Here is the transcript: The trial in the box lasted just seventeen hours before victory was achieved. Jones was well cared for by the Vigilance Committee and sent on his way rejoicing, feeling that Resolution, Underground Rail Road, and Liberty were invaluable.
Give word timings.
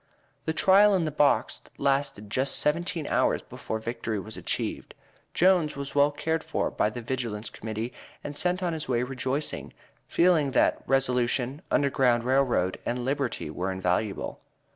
The 0.45 0.53
trial 0.53 0.95
in 0.95 1.05
the 1.05 1.11
box 1.11 1.61
lasted 1.77 2.31
just 2.31 2.57
seventeen 2.57 3.05
hours 3.05 3.43
before 3.43 3.77
victory 3.77 4.17
was 4.19 4.35
achieved. 4.35 4.95
Jones 5.35 5.75
was 5.77 5.93
well 5.93 6.09
cared 6.09 6.43
for 6.43 6.71
by 6.71 6.89
the 6.89 7.03
Vigilance 7.03 7.51
Committee 7.51 7.93
and 8.23 8.35
sent 8.35 8.63
on 8.63 8.73
his 8.73 8.89
way 8.89 9.03
rejoicing, 9.03 9.73
feeling 10.07 10.53
that 10.53 10.81
Resolution, 10.87 11.61
Underground 11.69 12.23
Rail 12.23 12.41
Road, 12.41 12.79
and 12.83 13.05
Liberty 13.05 13.51
were 13.51 13.71
invaluable. 13.71 14.41